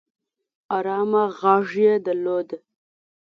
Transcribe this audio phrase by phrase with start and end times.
[0.77, 2.49] ارامه غږ يې درلود